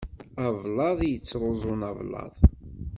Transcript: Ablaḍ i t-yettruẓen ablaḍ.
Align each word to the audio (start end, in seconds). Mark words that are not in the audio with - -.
Ablaḍ 0.45 0.99
i 1.03 1.09
t-yettruẓen 1.13 1.81
ablaḍ. 1.89 2.33